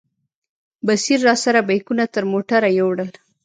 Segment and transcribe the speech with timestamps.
[0.87, 3.09] بصیر راسره بیکونه تر موټره یوړل.